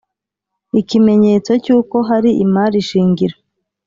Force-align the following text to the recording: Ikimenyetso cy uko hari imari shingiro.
Ikimenyetso 0.81 1.51
cy 1.63 1.69
uko 1.79 1.97
hari 2.09 2.29
imari 2.43 2.79
shingiro. 2.89 3.35